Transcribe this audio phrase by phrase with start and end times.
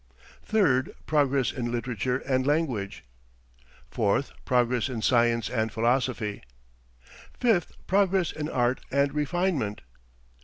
[0.49, 0.95] 3rd.
[1.05, 3.05] Progress in literature and language.
[3.91, 4.31] 4th.
[4.45, 6.41] Progress in science and philosophy.
[7.39, 7.73] 5th.
[7.85, 9.81] Progress in art and refinement.